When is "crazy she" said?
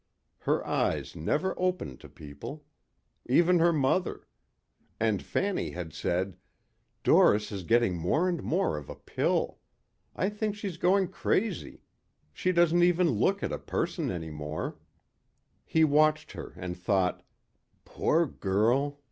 11.09-12.51